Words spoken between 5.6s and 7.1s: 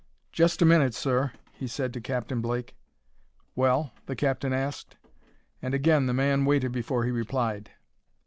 And again the man waited before